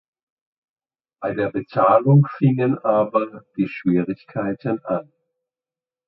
[1.21, 5.13] Bei der Bezahlung fingen aber die Schwierigkeiten an.